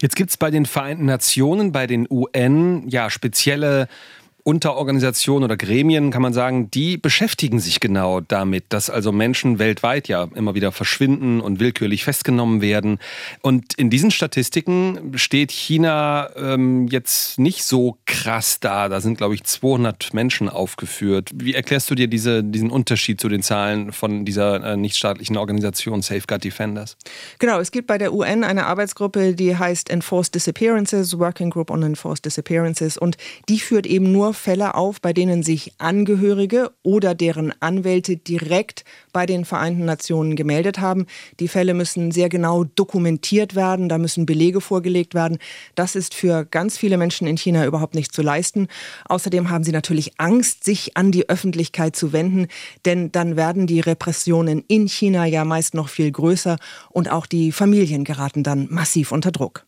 [0.00, 3.88] Jetzt gibt es bei den Vereinten Nationen, bei den UN ja spezielle
[4.48, 10.08] Unterorganisationen oder Gremien, kann man sagen, die beschäftigen sich genau damit, dass also Menschen weltweit
[10.08, 12.98] ja immer wieder verschwinden und willkürlich festgenommen werden.
[13.42, 18.88] Und in diesen Statistiken steht China ähm, jetzt nicht so krass da.
[18.88, 21.28] Da sind, glaube ich, 200 Menschen aufgeführt.
[21.34, 26.00] Wie erklärst du dir diese, diesen Unterschied zu den Zahlen von dieser äh, nichtstaatlichen Organisation
[26.00, 26.96] Safeguard Defenders?
[27.38, 31.82] Genau, es gibt bei der UN eine Arbeitsgruppe, die heißt Enforced Disappearances, Working Group on
[31.82, 32.96] Enforced Disappearances.
[32.96, 33.18] Und
[33.50, 39.26] die führt eben nur Fälle auf, bei denen sich Angehörige oder deren Anwälte direkt bei
[39.26, 41.06] den Vereinten Nationen gemeldet haben.
[41.40, 45.38] Die Fälle müssen sehr genau dokumentiert werden, da müssen Belege vorgelegt werden.
[45.74, 48.68] Das ist für ganz viele Menschen in China überhaupt nicht zu leisten.
[49.06, 52.46] Außerdem haben sie natürlich Angst, sich an die Öffentlichkeit zu wenden,
[52.84, 56.56] denn dann werden die Repressionen in China ja meist noch viel größer
[56.90, 59.66] und auch die Familien geraten dann massiv unter Druck.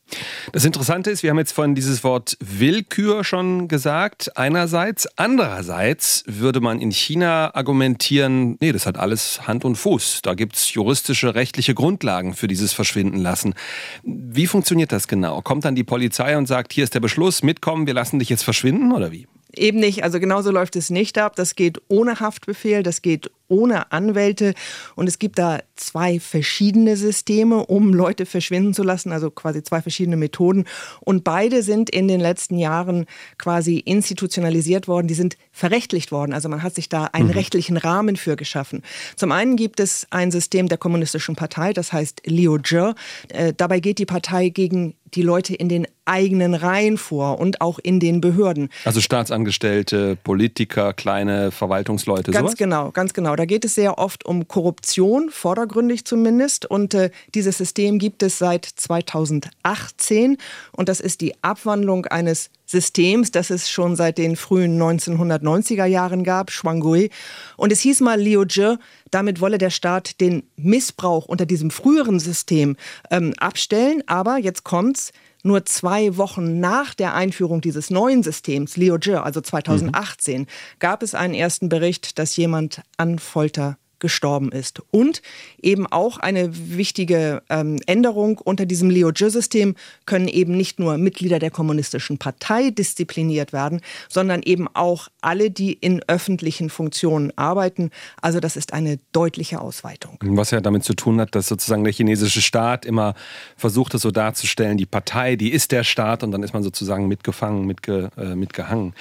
[0.52, 4.37] Das Interessante ist, wir haben jetzt vorhin dieses Wort Willkür schon gesagt.
[4.50, 5.08] Einerseits.
[5.14, 10.22] Andererseits würde man in China argumentieren, nee, das hat alles Hand und Fuß.
[10.24, 13.54] Da gibt es juristische, rechtliche Grundlagen für dieses Verschwinden lassen.
[14.02, 15.40] Wie funktioniert das genau?
[15.40, 18.42] Kommt dann die Polizei und sagt, hier ist der Beschluss, mitkommen, wir lassen dich jetzt
[18.42, 19.28] verschwinden oder wie?
[19.54, 20.02] Eben nicht.
[20.02, 21.36] Also genauso läuft es nicht ab.
[21.36, 24.54] Das geht ohne Haftbefehl, das geht ohne Anwälte.
[24.96, 29.82] Und es gibt da zwei verschiedene Systeme, um Leute verschwinden zu lassen, also quasi zwei
[29.82, 30.64] verschiedene Methoden.
[31.00, 33.06] Und beide sind in den letzten Jahren
[33.38, 35.08] quasi institutionalisiert worden.
[35.08, 36.32] Die sind verrechtlicht worden.
[36.32, 37.34] Also man hat sich da einen mhm.
[37.34, 38.82] rechtlichen Rahmen für geschaffen.
[39.16, 42.94] Zum einen gibt es ein System der Kommunistischen Partei, das heißt Liu Zhe.
[43.28, 47.78] Äh, dabei geht die Partei gegen die Leute in den eigenen Reihen vor und auch
[47.78, 48.68] in den Behörden.
[48.84, 52.56] Also Staatsangestellte, Politiker, kleine Verwaltungsleute, ganz sowas?
[52.56, 53.36] genau, ganz genau.
[53.40, 56.66] Da geht es sehr oft um Korruption, vordergründig zumindest.
[56.66, 60.37] Und äh, dieses System gibt es seit 2018
[60.72, 66.22] und das ist die Abwandlung eines Systems, das es schon seit den frühen 1990er Jahren
[66.22, 67.09] gab, Shuangui.
[67.57, 68.79] Und es hieß mal Liu Zhe,
[69.11, 72.76] damit wolle der Staat den Missbrauch unter diesem früheren System
[73.11, 74.03] ähm, abstellen.
[74.07, 75.12] Aber jetzt kommt's.
[75.42, 80.46] Nur zwei Wochen nach der Einführung dieses neuen Systems, Liu Zhe, also 2018, mhm.
[80.79, 84.82] gab es einen ersten Bericht, dass jemand an Folter gestorben ist.
[84.90, 85.22] Und
[85.62, 91.50] eben auch eine wichtige ähm, Änderung unter diesem Leo-Jö-System können eben nicht nur Mitglieder der
[91.50, 97.90] Kommunistischen Partei diszipliniert werden, sondern eben auch alle, die in öffentlichen Funktionen arbeiten.
[98.20, 100.18] Also das ist eine deutliche Ausweitung.
[100.22, 103.14] Was ja damit zu tun hat, dass sozusagen der chinesische Staat immer
[103.56, 107.06] versucht, es so darzustellen, die Partei, die ist der Staat und dann ist man sozusagen
[107.06, 108.94] mitgefangen, mitge, äh, mitgehangen.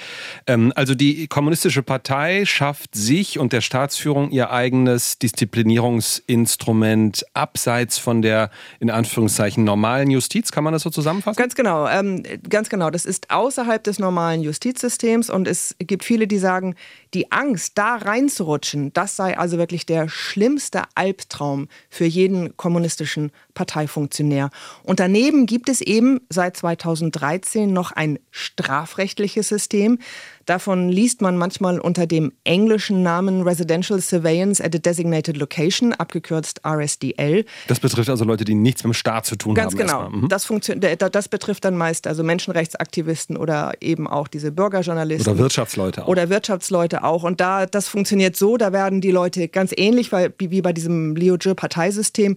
[0.46, 7.98] Ähm, also die kommunistische Partei schafft sich und der Staatsführung ihr eigenes entscheidendes Disziplinierungsinstrument abseits
[7.98, 8.50] von der
[8.80, 10.52] in Anführungszeichen normalen Justiz.
[10.52, 11.36] Kann man das so zusammenfassen?
[11.36, 12.90] Ganz genau, ähm, ganz genau.
[12.90, 16.74] Das ist außerhalb des normalen Justizsystems und es gibt viele, die sagen,
[17.14, 24.50] die Angst, da reinzurutschen, das sei also wirklich der schlimmste Albtraum für jeden kommunistischen Parteifunktionär.
[24.82, 29.98] Und daneben gibt es eben seit 2013 noch ein strafrechtliches System.
[30.46, 36.60] Davon liest man manchmal unter dem englischen Namen Residential Surveillance at a Designated Location, abgekürzt
[36.64, 37.44] RSDL.
[37.68, 39.78] Das betrifft also Leute, die nichts mit dem Staat zu tun Ganz haben.
[39.78, 40.10] Ganz genau.
[40.10, 40.28] Mhm.
[40.28, 45.30] Das, das betrifft dann meist also Menschenrechtsaktivisten oder eben auch diese Bürgerjournalisten.
[45.30, 46.08] Oder Wirtschaftsleute auch.
[46.08, 47.22] Oder Wirtschaftsleute auch.
[47.22, 52.36] Und da, das funktioniert so, da werden die Leute ganz ähnlich wie bei diesem Liu-Parteiensystem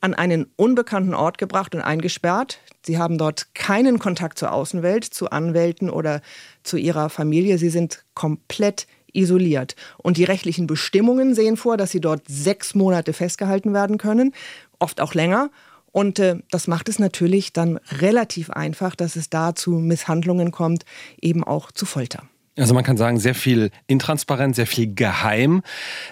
[0.00, 2.60] an einen unbekannten Ort gebracht und eingesperrt.
[2.84, 6.22] Sie haben dort keinen Kontakt zur Außenwelt, zu Anwälten oder
[6.62, 7.58] zu ihrer Familie.
[7.58, 9.76] Sie sind komplett isoliert.
[9.98, 14.32] Und die rechtlichen Bestimmungen sehen vor, dass sie dort sechs Monate festgehalten werden können,
[14.78, 15.50] oft auch länger.
[15.92, 20.84] Und äh, das macht es natürlich dann relativ einfach, dass es da zu Misshandlungen kommt,
[21.20, 22.22] eben auch zu Folter.
[22.60, 25.62] Also man kann sagen, sehr viel intransparent, sehr viel geheim.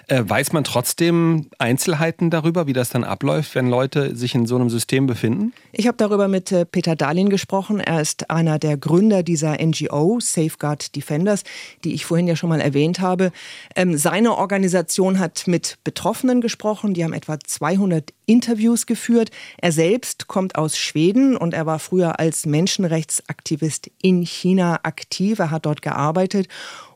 [0.07, 4.55] Äh, weiß man trotzdem Einzelheiten darüber, wie das dann abläuft, wenn Leute sich in so
[4.55, 5.53] einem System befinden?
[5.71, 7.79] Ich habe darüber mit äh, Peter Dahlin gesprochen.
[7.79, 11.43] Er ist einer der Gründer dieser NGO, Safeguard Defenders,
[11.83, 13.31] die ich vorhin ja schon mal erwähnt habe.
[13.75, 16.95] Ähm, seine Organisation hat mit Betroffenen gesprochen.
[16.95, 19.31] Die haben etwa 200 Interviews geführt.
[19.57, 25.39] Er selbst kommt aus Schweden und er war früher als Menschenrechtsaktivist in China aktiv.
[25.39, 26.38] Er hat dort gearbeitet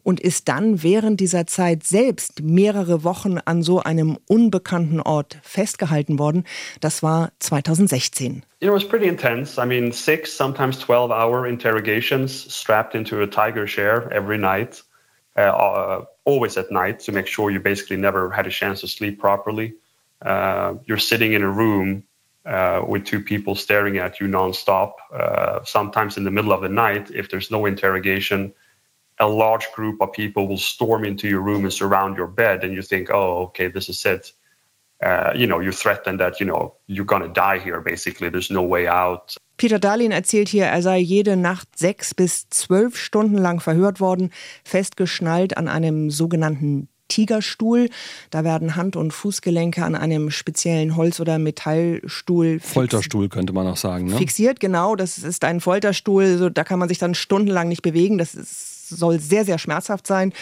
[0.04, 6.20] und ist dann während dieser Zeit selbst mehrere Wochen an so einem unbekannten Ort festgehalten
[6.20, 6.44] worden.
[6.82, 8.44] Das war 2016.
[8.60, 9.62] It was pretty intense.
[9.62, 14.84] I mean, six, sometimes 12 hour interrogations strapped into a tiger chair every night,
[15.38, 18.88] uh, uh, always at night to make sure you basically never had a chance to
[18.88, 19.74] sleep properly.
[20.24, 22.04] uh, you're sitting in a room
[22.46, 24.94] uh, with two people staring at you nonstop.
[25.14, 28.54] Uh, sometimes in the middle of the night, if there's no interrogation,
[29.20, 32.74] a large group of people will storm into your room and surround your bed, and
[32.74, 34.34] you think, "Oh, okay, this is it."
[35.04, 37.82] Uh, you know, you threaten that you know you're gonna die here.
[37.82, 39.36] Basically, there's no way out.
[39.58, 44.32] Peter Dahlin erzählt hier, er sei jede Nacht sechs bis zwölf Stunden lang verhört worden,
[44.64, 47.90] festgeschnallt an einem sogenannten Tigerstuhl.
[48.32, 53.78] Da werden Hand- und Fußgelenke an einem speziellen Holz- oder Metallstuhl Folterstuhl könnte man auch
[53.78, 54.06] sagen.
[54.08, 54.18] Ne?
[54.18, 54.96] Fixiert, genau.
[54.96, 56.38] Das ist ein Folterstuhl.
[56.38, 58.18] So, da kann man sich dann stundenlang nicht bewegen.
[58.18, 60.34] Das ist, soll sehr, sehr schmerzhaft sein.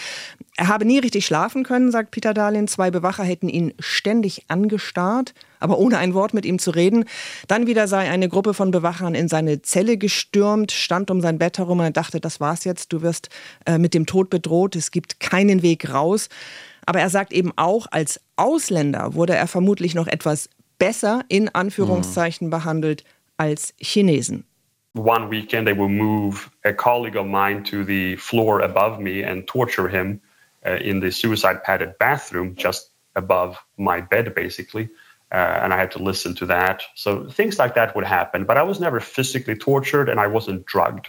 [0.58, 2.68] Er habe nie richtig schlafen können, sagt Peter Dahlin.
[2.68, 7.06] Zwei Bewacher hätten ihn ständig angestarrt, aber ohne ein Wort mit ihm zu reden.
[7.48, 11.58] Dann wieder sei eine Gruppe von Bewachern in seine Zelle gestürmt, stand um sein Bett
[11.58, 13.30] herum und er dachte, das war's jetzt, du wirst
[13.66, 16.30] äh, mit dem Tod bedroht, es gibt keinen Weg raus.
[16.86, 20.50] Aber er sagt eben auch, als Ausländer wurde er vermutlich noch etwas
[20.80, 23.04] besser in Anführungszeichen behandelt
[23.38, 24.46] als Chinesen.
[24.94, 29.48] One weekend they will move a colleague of mine to the floor above me and
[29.48, 30.22] torture him
[30.66, 34.90] uh, in the suicide padded bathroom just above my bed basically.
[35.32, 36.84] Uh, and I had to listen to that.
[36.96, 40.66] So things like that would happen, but I was never physically tortured and I wasn't
[40.66, 41.08] drugged.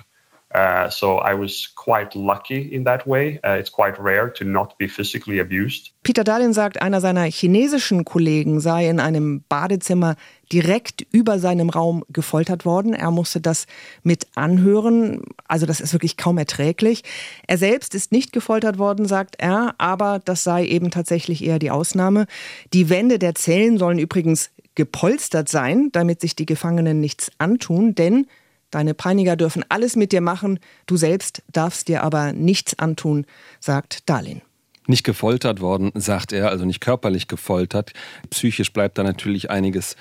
[0.55, 3.41] Uh, so I was quite lucky in that way.
[3.43, 5.93] Uh, it's quite rare to not be physically abused.
[6.03, 10.17] Peter Dahlin sagt, einer seiner chinesischen Kollegen sei in einem Badezimmer
[10.53, 12.93] direkt über seinem Raum gefoltert worden.
[12.93, 13.67] Er musste das
[14.03, 15.23] mit anhören.
[15.49, 17.03] Also das ist wirklich kaum erträglich.
[17.47, 21.71] Er selbst ist nicht gefoltert worden, sagt er, aber das sei eben tatsächlich eher die
[21.71, 22.27] Ausnahme.
[22.75, 28.27] Die Wände der Zellen sollen übrigens gepolstert sein, damit sich die Gefangenen nichts antun, denn
[28.73, 33.27] Deine Peiniger dürfen alles mit dir machen, du selbst darfst dir aber nichts antun,
[33.61, 34.41] sagt Darlin.
[34.87, 37.93] Nicht gefoltert worden, sagt er, also nicht körperlich gefoltert.
[38.31, 39.95] Psychisch bleibt da natürlich einiges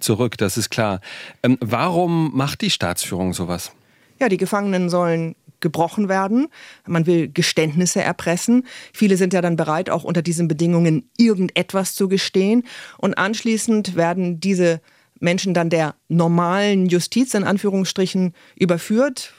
[0.00, 1.00] zurück, das ist klar.
[1.42, 3.72] Ähm, warum macht die Staatsführung sowas?
[4.18, 6.48] Ja, die Gefangenen sollen gebrochen werden.
[6.86, 8.66] Man will Geständnisse erpressen.
[8.94, 12.64] Viele sind ja dann bereit, auch unter diesen Bedingungen irgendetwas zu gestehen.
[12.96, 14.80] Und anschließend werden diese
[15.20, 19.34] Menschen dann der normalen Justiz in Anführungsstrichen überführt,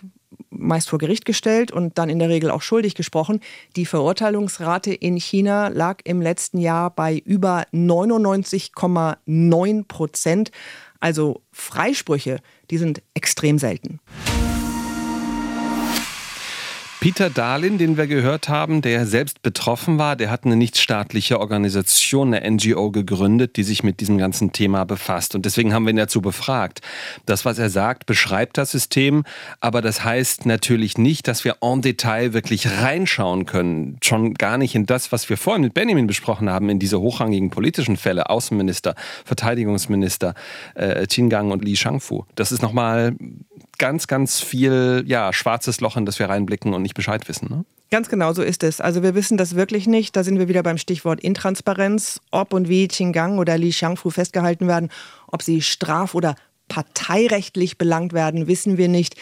[0.49, 3.39] meist vor Gericht gestellt und dann in der Regel auch schuldig gesprochen.
[3.75, 10.51] Die Verurteilungsrate in China lag im letzten Jahr bei über 99,9 Prozent.
[10.99, 12.39] Also Freisprüche,
[12.71, 13.99] die sind extrem selten.
[17.01, 22.33] Peter Dahlin, den wir gehört haben, der selbst betroffen war, der hat eine nichtstaatliche Organisation,
[22.33, 25.33] eine NGO gegründet, die sich mit diesem ganzen Thema befasst.
[25.33, 26.81] Und deswegen haben wir ihn dazu befragt.
[27.25, 29.23] Das, was er sagt, beschreibt das System,
[29.61, 33.97] aber das heißt natürlich nicht, dass wir en Detail wirklich reinschauen können.
[34.03, 37.49] Schon gar nicht in das, was wir vorhin mit Benjamin besprochen haben, in diese hochrangigen
[37.49, 40.33] politischen Fälle, Außenminister, Verteidigungsminister,
[40.75, 42.25] äh, Qingang und Li Shangfu.
[42.35, 43.15] Das ist nochmal
[43.79, 47.49] ganz, ganz viel ja, schwarzes Loch, in das wir reinblicken und nicht Bescheid wissen.
[47.49, 47.65] Ne?
[47.89, 48.81] Ganz genau so ist es.
[48.81, 50.15] Also wir wissen das wirklich nicht.
[50.15, 52.21] Da sind wir wieder beim Stichwort Intransparenz.
[52.29, 54.89] Ob und wie Qinggang oder Li Shangfu festgehalten werden,
[55.27, 56.35] ob sie straf- oder
[56.69, 59.15] parteirechtlich belangt werden, wissen wir nicht.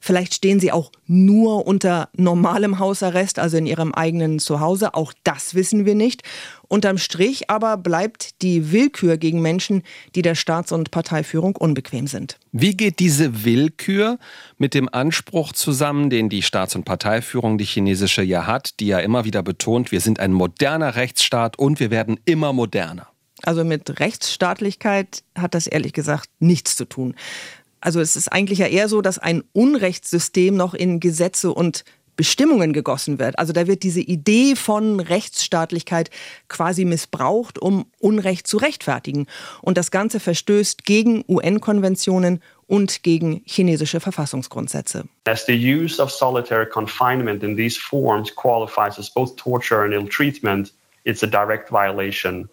[0.00, 4.94] Vielleicht stehen sie auch nur unter normalem Hausarrest, also in ihrem eigenen Zuhause.
[4.94, 6.22] Auch das wissen wir nicht.
[6.66, 9.82] Unterm Strich aber bleibt die Willkür gegen Menschen,
[10.16, 12.38] die der Staats- und Parteiführung unbequem sind.
[12.50, 14.18] Wie geht diese Willkür
[14.58, 18.98] mit dem Anspruch zusammen, den die Staats- und Parteiführung, die chinesische ja hat, die ja
[18.98, 23.11] immer wieder betont, wir sind ein moderner Rechtsstaat und wir werden immer moderner?
[23.44, 27.14] Also mit Rechtsstaatlichkeit hat das ehrlich gesagt nichts zu tun.
[27.80, 32.72] Also es ist eigentlich ja eher so, dass ein Unrechtssystem noch in Gesetze und Bestimmungen
[32.72, 33.38] gegossen wird.
[33.38, 36.10] Also da wird diese Idee von Rechtsstaatlichkeit
[36.48, 39.26] quasi missbraucht, um Unrecht zu rechtfertigen.
[39.62, 45.04] Und das Ganze verstößt gegen UN-Konventionen und gegen chinesische Verfassungsgrundsätze.
[45.24, 50.06] As the use of solitary confinement in these forms qualifies as both torture and ill
[50.06, 50.72] treatment,
[51.04, 52.48] it's a direct violation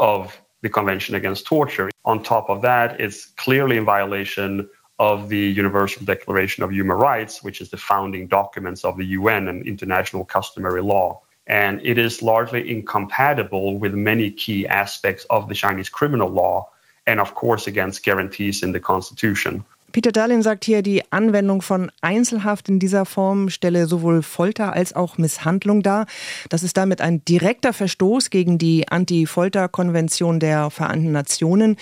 [0.00, 1.90] of the Convention Against Torture.
[2.04, 7.42] On top of that, it's clearly in violation of the Universal Declaration of Human Rights,
[7.42, 11.22] which is the founding documents of the UN and international customary law.
[11.46, 16.68] And it is largely incompatible with many key aspects of the Chinese criminal law
[17.06, 19.64] and, of course, against guarantees in the Constitution.
[19.92, 24.94] Peter Darlin sagt hier, die Anwendung von Einzelhaft in dieser Form stelle sowohl Folter als
[24.94, 26.06] auch Misshandlung dar.
[26.48, 31.76] Das ist damit ein direkter Verstoß gegen die Anti-Folter-Konvention der Vereinten Nationen,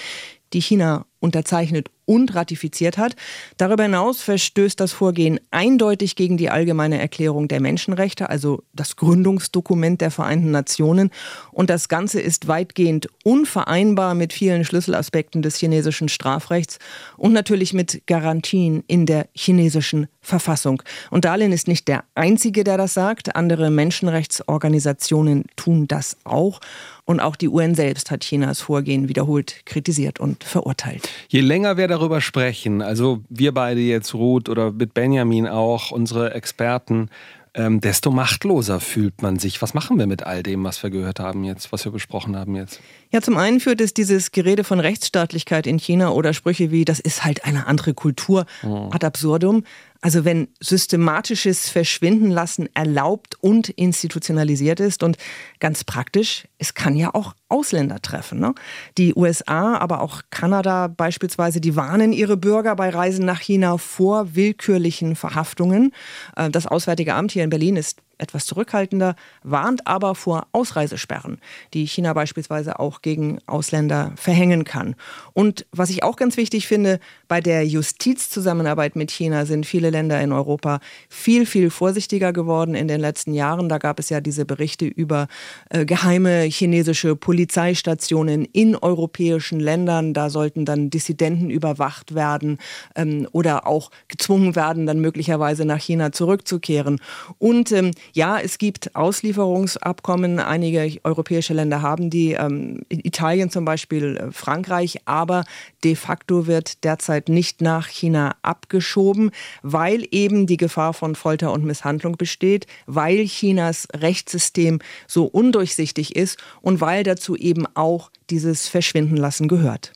[0.53, 3.15] die China unterzeichnet und ratifiziert hat.
[3.59, 10.01] Darüber hinaus verstößt das Vorgehen eindeutig gegen die allgemeine Erklärung der Menschenrechte, also das Gründungsdokument
[10.01, 11.11] der Vereinten Nationen.
[11.53, 16.79] Und das Ganze ist weitgehend unvereinbar mit vielen Schlüsselaspekten des chinesischen Strafrechts
[17.19, 20.83] und natürlich mit Garantien in der chinesischen Verfassung.
[21.11, 23.37] Und Darlin ist nicht der Einzige, der das sagt.
[23.37, 26.61] Andere Menschenrechtsorganisationen tun das auch.
[27.05, 31.08] Und auch die UN selbst hat Chinas Vorgehen wiederholt kritisiert und verurteilt.
[31.29, 36.35] Je länger wir darüber sprechen, also wir beide jetzt, Ruth oder mit Benjamin auch, unsere
[36.35, 37.11] Experten,
[37.55, 39.61] ähm, desto machtloser fühlt man sich.
[39.61, 42.55] Was machen wir mit all dem, was wir gehört haben jetzt, was wir besprochen haben
[42.55, 42.81] jetzt?
[43.11, 47.01] Ja, zum einen führt es dieses Gerede von Rechtsstaatlichkeit in China oder Sprüche wie, das
[47.01, 48.91] ist halt eine andere Kultur, oh.
[48.93, 49.65] ad absurdum.
[50.01, 55.17] Also wenn systematisches Verschwinden lassen erlaubt und institutionalisiert ist und
[55.59, 58.39] ganz praktisch, es kann ja auch Ausländer treffen.
[58.39, 58.55] Ne?
[58.97, 64.37] Die USA, aber auch Kanada beispielsweise, die warnen ihre Bürger bei Reisen nach China vor
[64.37, 65.93] willkürlichen Verhaftungen.
[66.37, 71.41] Äh, das Auswärtige Amt hier in Berlin ist etwas zurückhaltender, warnt aber vor Ausreisesperren,
[71.75, 74.95] die China beispielsweise auch gegen Ausländer verhängen kann.
[75.33, 80.21] Und was ich auch ganz wichtig finde, bei der Justizzusammenarbeit mit China sind viele Länder
[80.21, 83.69] in Europa viel, viel vorsichtiger geworden in den letzten Jahren.
[83.69, 85.29] Da gab es ja diese Berichte über
[85.71, 90.15] äh, geheime chinesische Polizeistationen in europäischen Ländern.
[90.15, 92.59] Da sollten dann Dissidenten überwacht werden
[92.97, 97.01] ähm, oder auch gezwungen werden, dann möglicherweise nach China zurückzukehren.
[97.39, 100.39] Und ähm, ja, es gibt Auslieferungsabkommen.
[100.41, 105.45] Einige europäische Länder haben die, ähm, Italien zum Beispiel, äh, Frankreich, aber
[105.85, 109.31] de facto wird derzeit nicht nach China abgeschoben,
[109.63, 116.39] weil eben die Gefahr von Folter und Misshandlung besteht, weil Chinas Rechtssystem so undurchsichtig ist
[116.61, 119.93] und weil dazu eben auch dieses Verschwindenlassen gehört.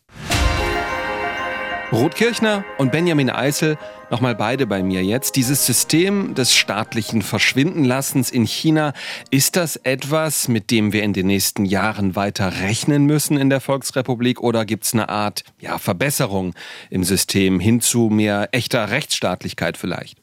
[1.92, 3.76] Ruth Kirchner und Benjamin Eisel,
[4.10, 5.36] nochmal beide bei mir jetzt.
[5.36, 8.94] Dieses System des staatlichen Verschwindenlassens in China,
[9.30, 13.60] ist das etwas, mit dem wir in den nächsten Jahren weiter rechnen müssen in der
[13.60, 16.54] Volksrepublik oder gibt es eine Art ja, Verbesserung
[16.88, 20.21] im System hin zu mehr echter Rechtsstaatlichkeit vielleicht?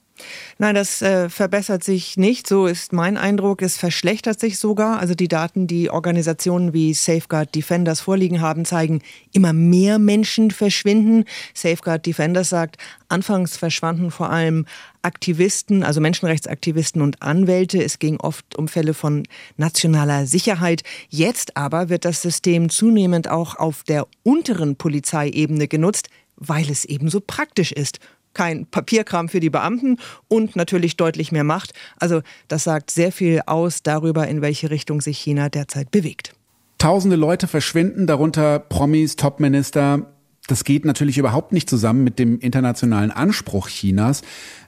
[0.58, 2.48] Nein, das äh, verbessert sich nicht.
[2.48, 3.62] So ist mein Eindruck.
[3.62, 5.00] Es verschlechtert sich sogar.
[5.00, 9.02] Also die Daten, die Organisationen wie Safeguard Defenders vorliegen haben, zeigen,
[9.32, 11.26] immer mehr Menschen verschwinden.
[11.54, 12.78] Safeguard Defenders sagt,
[13.08, 14.66] anfangs verschwanden vor allem
[15.02, 17.82] Aktivisten, also Menschenrechtsaktivisten und Anwälte.
[17.82, 19.24] Es ging oft um Fälle von
[19.58, 20.84] nationaler Sicherheit.
[21.10, 27.10] Jetzt aber wird das System zunehmend auch auf der unteren Polizeiebene genutzt, weil es eben
[27.10, 28.00] so praktisch ist
[28.40, 29.98] kein Papierkram für die Beamten
[30.30, 31.74] und natürlich deutlich mehr Macht.
[32.00, 36.36] Also das sagt sehr viel aus darüber, in welche Richtung sich China derzeit bewegt.
[36.78, 40.14] Tausende Leute verschwinden, darunter Promis, Topminister.
[40.48, 44.22] Das geht natürlich überhaupt nicht zusammen mit dem internationalen Anspruch Chinas,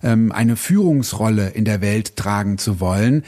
[0.03, 3.23] ähm, eine Führungsrolle in der Welt tragen zu wollen.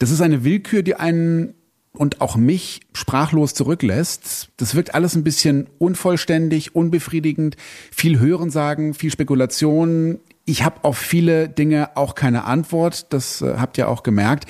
[0.00, 1.54] Das ist eine Willkür, die einen
[1.96, 4.48] und auch mich sprachlos zurücklässt.
[4.56, 7.56] Das wirkt alles ein bisschen unvollständig, unbefriedigend,
[7.90, 10.18] viel Hörensagen, viel Spekulation.
[10.44, 14.46] Ich habe auf viele Dinge auch keine Antwort, das äh, habt ihr auch gemerkt.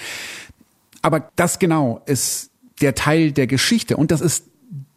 [1.02, 4.46] Aber das genau ist der Teil der Geschichte und das ist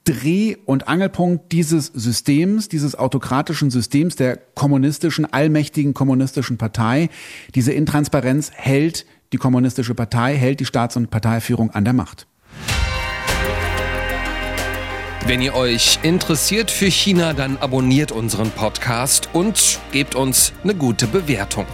[0.05, 7.09] Dreh- und Angelpunkt dieses Systems, dieses autokratischen Systems der kommunistischen, allmächtigen kommunistischen Partei.
[7.55, 12.25] Diese Intransparenz hält die kommunistische Partei, hält die Staats- und Parteiführung an der Macht.
[15.27, 21.05] Wenn ihr euch interessiert für China, dann abonniert unseren Podcast und gebt uns eine gute
[21.05, 21.65] Bewertung.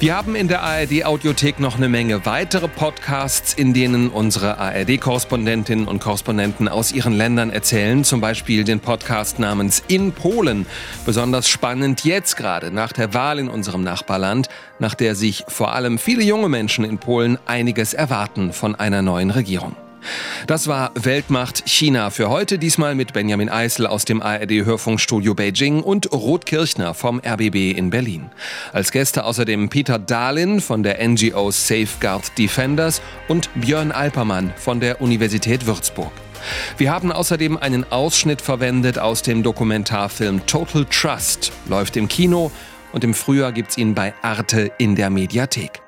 [0.00, 5.88] Wir haben in der ARD Audiothek noch eine Menge weitere Podcasts, in denen unsere ARD-Korrespondentinnen
[5.88, 8.04] und Korrespondenten aus ihren Ländern erzählen.
[8.04, 10.66] Zum Beispiel den Podcast namens In Polen.
[11.06, 15.98] Besonders spannend jetzt gerade nach der Wahl in unserem Nachbarland, nach der sich vor allem
[15.98, 19.74] viele junge Menschen in Polen einiges erwarten von einer neuen Regierung.
[20.46, 26.12] Das war Weltmacht China für heute, diesmal mit Benjamin Eisel aus dem ARD-Hörfunkstudio Beijing und
[26.12, 28.30] Ruth Kirchner vom RBB in Berlin.
[28.72, 35.00] Als Gäste außerdem Peter Dahlin von der NGO Safeguard Defenders und Björn Alpermann von der
[35.00, 36.12] Universität Würzburg.
[36.78, 42.50] Wir haben außerdem einen Ausschnitt verwendet aus dem Dokumentarfilm Total Trust, läuft im Kino
[42.92, 45.82] und im Frühjahr gibt's ihn bei Arte in der Mediathek.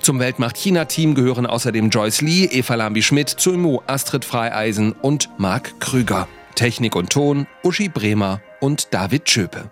[0.00, 6.28] Zum Weltmacht-China-Team gehören außerdem Joyce Lee, Eva Lambi-Schmidt, Zuimu, Astrid Freieisen und Marc Krüger.
[6.54, 9.70] Technik und Ton Uschi Bremer und David Schöpe.